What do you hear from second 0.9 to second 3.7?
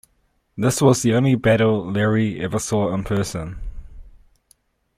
the only battle Leahy ever saw in person.